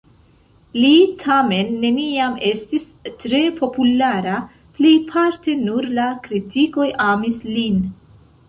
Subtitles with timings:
[0.83, 2.87] Li tamen neniam estis
[3.25, 4.39] tre populara,
[4.81, 7.79] plejparte nur la kritikoj amis lin.